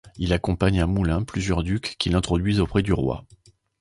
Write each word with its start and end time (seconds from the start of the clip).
Il 0.17 0.33
accompagne 0.33 0.81
à 0.81 0.87
Moulins 0.87 1.21
plusieurs 1.21 1.61
ducs 1.61 1.95
qui 1.99 2.09
l’introduisent 2.09 2.59
auprès 2.59 2.81
du 2.81 2.91
roi. 2.91 3.23